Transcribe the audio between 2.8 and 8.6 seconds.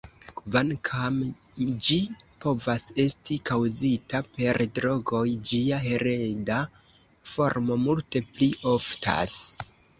esti kaŭzita per drogoj, ĝia hereda formo multe pli